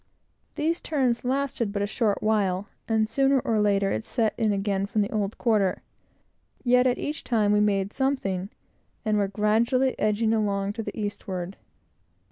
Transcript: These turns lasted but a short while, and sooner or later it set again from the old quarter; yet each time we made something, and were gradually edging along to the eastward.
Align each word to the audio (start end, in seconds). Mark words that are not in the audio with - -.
These 0.55 0.81
turns 0.81 1.23
lasted 1.23 1.71
but 1.71 1.83
a 1.83 1.85
short 1.85 2.23
while, 2.23 2.67
and 2.87 3.07
sooner 3.07 3.39
or 3.39 3.59
later 3.59 3.91
it 3.91 4.03
set 4.03 4.33
again 4.39 4.87
from 4.87 5.03
the 5.03 5.11
old 5.11 5.37
quarter; 5.37 5.83
yet 6.63 6.87
each 6.97 7.23
time 7.23 7.51
we 7.51 7.59
made 7.59 7.93
something, 7.93 8.49
and 9.05 9.19
were 9.19 9.27
gradually 9.27 9.93
edging 9.99 10.33
along 10.33 10.73
to 10.73 10.81
the 10.81 10.99
eastward. 10.99 11.55